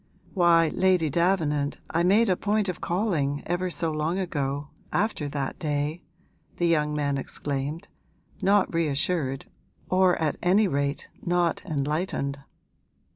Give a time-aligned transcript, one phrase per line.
[0.33, 5.59] 'Why, Lady Davenant, I made a point of calling, ever so long ago after that
[5.59, 6.01] day!'
[6.57, 7.87] the young man exclaimed,
[8.41, 9.45] not reassured,
[9.91, 12.39] or at any rate not enlightened.